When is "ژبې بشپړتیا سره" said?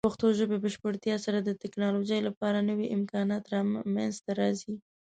0.39-1.37